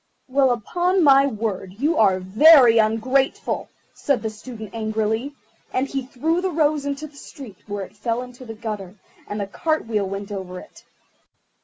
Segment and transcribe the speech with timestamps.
[0.27, 5.35] "Well, upon my word, you are very ungrateful," said the Student angrily;
[5.71, 8.95] and he threw the rose into the street, where it fell into the gutter,
[9.27, 10.85] and a cart wheel went over it.